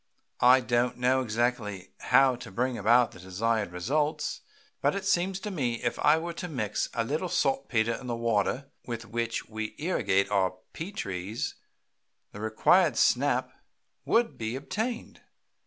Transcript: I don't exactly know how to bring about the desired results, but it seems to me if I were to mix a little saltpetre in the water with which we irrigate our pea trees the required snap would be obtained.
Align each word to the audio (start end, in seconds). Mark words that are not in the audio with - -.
I 0.39 0.61
don't 0.61 1.03
exactly 1.05 1.77
know 1.77 1.83
how 2.07 2.35
to 2.37 2.49
bring 2.51 2.75
about 2.75 3.11
the 3.11 3.19
desired 3.19 3.71
results, 3.71 4.41
but 4.81 4.95
it 4.95 5.05
seems 5.05 5.39
to 5.41 5.51
me 5.51 5.75
if 5.83 5.99
I 5.99 6.17
were 6.17 6.33
to 6.33 6.47
mix 6.47 6.89
a 6.95 7.03
little 7.03 7.29
saltpetre 7.29 7.93
in 7.93 8.07
the 8.07 8.15
water 8.15 8.71
with 8.83 9.05
which 9.05 9.47
we 9.47 9.75
irrigate 9.77 10.27
our 10.31 10.55
pea 10.73 10.91
trees 10.91 11.53
the 12.31 12.39
required 12.39 12.97
snap 12.97 13.51
would 14.03 14.39
be 14.39 14.55
obtained. 14.55 15.21